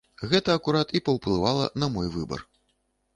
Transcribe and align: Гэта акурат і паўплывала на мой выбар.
Гэта 0.29 0.53
акурат 0.59 0.93
і 0.99 1.01
паўплывала 1.09 1.67
на 1.83 1.91
мой 1.99 2.07
выбар. 2.17 2.41